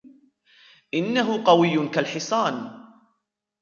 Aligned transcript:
إنه 0.93 1.43
قوي 1.45 1.77
كالحصان. 1.89 2.83